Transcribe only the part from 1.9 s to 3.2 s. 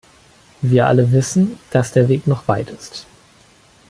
der Weg noch weit ist.